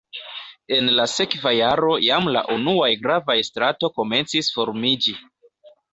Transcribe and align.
En 0.77 0.87
la 0.99 1.03
sekva 1.15 1.51
jaro 1.57 1.91
jam 2.05 2.29
la 2.37 2.43
unuaj 2.55 2.89
gravaj 3.05 3.39
stratoj 3.51 3.91
komencis 3.99 4.51
formiĝi. 4.57 5.15